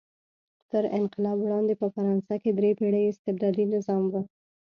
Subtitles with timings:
[0.71, 4.13] تر انقلاب وړاندې په فرانسه کې درې پېړۍ استبدادي نظام و.